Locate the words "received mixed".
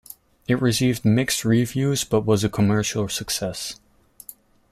0.59-1.45